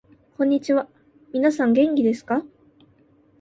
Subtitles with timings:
[0.35, 0.87] こんにちは、
[1.31, 2.41] みなさん元気ですか？